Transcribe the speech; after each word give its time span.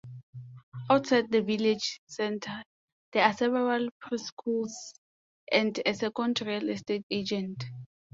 Outside 0.89 1.29
the 1.31 1.43
village 1.43 2.01
centre 2.07 2.63
there 3.11 3.23
are 3.23 3.33
several 3.37 3.87
preschools 4.01 4.71
and 5.51 5.79
a 5.85 5.93
second 5.93 6.41
real 6.41 6.69
estate 6.69 7.05
agent. 7.11 7.65